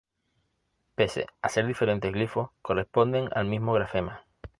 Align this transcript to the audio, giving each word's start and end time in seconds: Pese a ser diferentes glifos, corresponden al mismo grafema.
Pese 0.95 1.27
a 1.43 1.49
ser 1.49 1.67
diferentes 1.67 2.11
glifos, 2.11 2.49
corresponden 2.63 3.29
al 3.35 3.45
mismo 3.45 3.71
grafema. 3.73 4.25